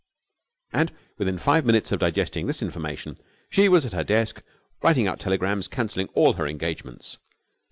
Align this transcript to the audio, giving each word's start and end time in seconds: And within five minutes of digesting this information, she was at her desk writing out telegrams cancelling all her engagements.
And 0.73 0.91
within 1.19 1.37
five 1.37 1.63
minutes 1.63 1.91
of 1.91 1.99
digesting 1.99 2.47
this 2.47 2.63
information, 2.63 3.17
she 3.51 3.69
was 3.69 3.85
at 3.85 3.93
her 3.93 4.03
desk 4.03 4.41
writing 4.81 5.05
out 5.05 5.19
telegrams 5.19 5.67
cancelling 5.67 6.09
all 6.15 6.33
her 6.33 6.47
engagements. 6.47 7.17